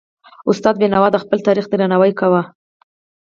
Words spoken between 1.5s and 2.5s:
درناوی کاوه.